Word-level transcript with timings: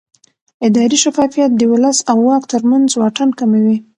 اداري 0.67 0.97
شفافیت 1.03 1.51
د 1.55 1.61
ولس 1.73 1.97
او 2.11 2.17
واک 2.27 2.43
ترمنځ 2.53 2.87
واټن 2.95 3.29
کموي 3.39 3.77